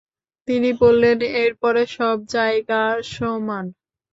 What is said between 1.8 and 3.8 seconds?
সব জায়গা সমান।